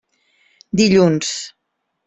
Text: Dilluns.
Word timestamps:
Dilluns. 0.81 1.31